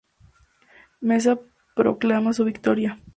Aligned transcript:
Mesa 0.99 1.39
proclama 1.75 2.33
su 2.33 2.43
victoria. 2.43 2.97